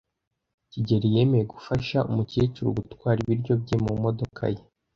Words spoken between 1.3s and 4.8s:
gufasha umukecuru gutwara ibiryo bye mumodoka ye.